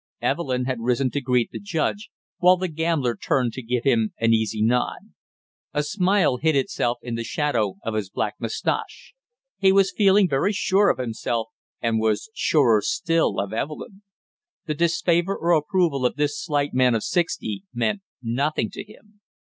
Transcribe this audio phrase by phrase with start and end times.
[0.19, 2.09] Evelyn had risen to greet the judge,
[2.39, 5.11] while the gambler turned to give him an easy nod.
[5.75, 9.13] A smile hid itself in the shadow of his black mustache;
[9.59, 11.49] he was feeling very sure of himself
[11.83, 12.01] and
[12.33, 14.01] surer still of Evelyn.
[14.65, 19.21] The disfavor or approval of this slight man of sixty meant nothing to him.